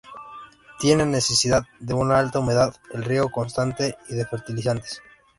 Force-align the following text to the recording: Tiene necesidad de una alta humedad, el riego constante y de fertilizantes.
Tiene 0.79 1.05
necesidad 1.05 1.61
de 1.79 1.93
una 1.93 2.17
alta 2.17 2.39
humedad, 2.39 2.73
el 2.91 3.03
riego 3.03 3.29
constante 3.29 3.99
y 4.09 4.15
de 4.15 4.25
fertilizantes. 4.25 4.99